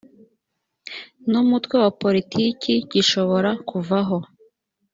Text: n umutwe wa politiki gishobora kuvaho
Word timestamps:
n 1.31 1.31
umutwe 1.43 1.75
wa 1.83 1.91
politiki 2.01 2.73
gishobora 2.91 3.49
kuvaho 3.69 4.17